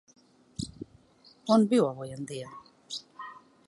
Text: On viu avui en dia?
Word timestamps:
On 1.57 1.69
viu 1.75 1.87
avui 1.91 2.19
en 2.19 2.29
dia? 2.35 2.53